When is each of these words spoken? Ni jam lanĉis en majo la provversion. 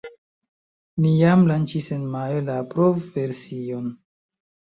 Ni 1.03 1.11
jam 1.17 1.43
lanĉis 1.51 1.89
en 1.97 2.07
majo 2.15 2.41
la 2.49 2.57
provversion. 2.73 3.93